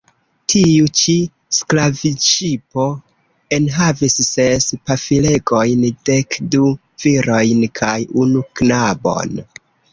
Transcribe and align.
Tiu-ĉi 0.51 1.13
sklavŝipo 1.57 2.87
enhavis 3.59 4.17
ses 4.29 4.67
pafilegojn, 4.89 5.87
dekdu 6.13 6.73
virojn 7.07 7.65
kaj 7.83 7.97
unu 8.27 8.47
knabon. 8.63 9.41